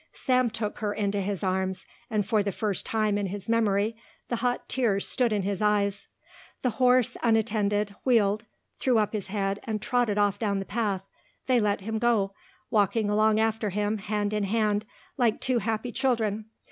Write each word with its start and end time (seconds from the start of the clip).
Sam 0.13 0.49
took 0.49 0.79
her 0.79 0.95
into 0.95 1.21
his 1.21 1.43
arms 1.43 1.85
and 2.09 2.25
for 2.25 2.41
the 2.41 2.51
first 2.51 2.87
time 2.87 3.19
in 3.19 3.27
his 3.27 3.47
memory 3.47 3.95
the 4.29 4.37
hot 4.37 4.67
tears 4.67 5.07
stood 5.07 5.31
in 5.31 5.43
his 5.43 5.61
eyes. 5.61 6.07
The 6.63 6.71
horse, 6.81 7.15
unattended, 7.21 7.93
wheeled, 8.03 8.43
threw 8.79 8.97
up 8.97 9.13
his 9.13 9.27
head 9.27 9.59
and 9.65 9.79
trotted 9.79 10.17
off 10.17 10.39
down 10.39 10.57
the 10.57 10.65
path. 10.65 11.03
They 11.45 11.59
let 11.59 11.81
him 11.81 11.99
go, 11.99 12.33
walking 12.71 13.11
along 13.11 13.39
after 13.39 13.69
him 13.69 13.99
hand 13.99 14.33
in 14.33 14.45
hand 14.45 14.85
like 15.17 15.39
two 15.39 15.59
happy 15.59 15.91
children. 15.91 16.45